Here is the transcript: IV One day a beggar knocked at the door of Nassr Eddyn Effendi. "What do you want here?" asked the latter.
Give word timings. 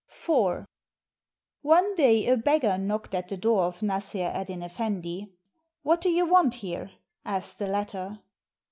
IV 0.09 0.65
One 1.61 1.93
day 1.93 2.27
a 2.27 2.35
beggar 2.35 2.79
knocked 2.79 3.13
at 3.13 3.27
the 3.27 3.37
door 3.37 3.65
of 3.65 3.81
Nassr 3.81 4.33
Eddyn 4.33 4.63
Effendi. 4.65 5.31
"What 5.83 6.01
do 6.01 6.09
you 6.09 6.25
want 6.25 6.55
here?" 6.55 6.89
asked 7.23 7.59
the 7.59 7.67
latter. 7.67 8.19